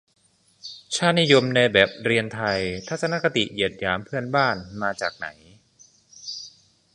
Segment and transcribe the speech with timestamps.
[0.95, 5.27] "ชาตินิยมในแบบเรียนไทย" ทัศนคติเหยียดหยามเพื่อนบ้าน มาจากไหน?